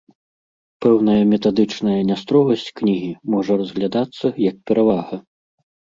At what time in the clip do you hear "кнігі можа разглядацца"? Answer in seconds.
2.81-4.25